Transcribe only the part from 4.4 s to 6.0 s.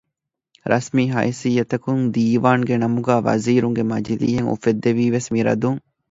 އުފެއްދެވީވެސް މި ރަދުން